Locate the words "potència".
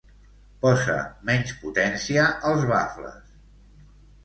1.67-2.25